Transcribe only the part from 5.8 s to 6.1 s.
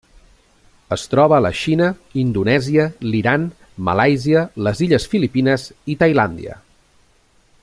i